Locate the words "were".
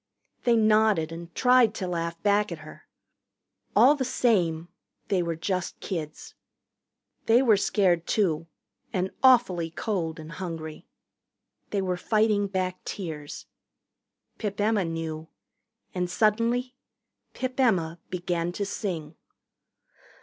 5.21-5.35, 7.43-7.55, 11.83-11.97